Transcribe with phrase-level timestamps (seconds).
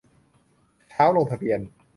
[0.89, 1.59] เช้าลงทะเบียน